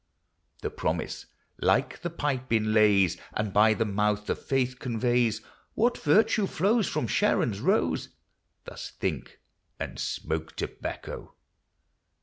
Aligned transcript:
The 0.63 0.71
promise, 0.71 1.27
like 1.59 2.01
the 2.01 2.09
pipe, 2.09 2.51
inlays, 2.51 3.17
And 3.33 3.53
by 3.53 3.75
the 3.75 3.85
mouth 3.85 4.27
of 4.31 4.43
faith 4.43 4.79
conveys 4.79 5.43
What 5.75 5.95
virtue 5.95 6.47
flows 6.47 6.87
From 6.87 7.05
Sharon's 7.05 7.59
rose: 7.59 8.09
Thus 8.65 8.89
think, 8.99 9.39
and 9.79 9.99
smoke 9.99 10.55
tobacco. 10.55 11.35